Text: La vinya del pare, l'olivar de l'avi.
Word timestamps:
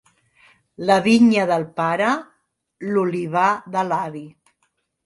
La 0.89 0.95
vinya 1.07 1.43
del 1.53 1.67
pare, 1.81 2.09
l'olivar 2.97 3.49
de 3.79 3.87
l'avi. 3.93 4.27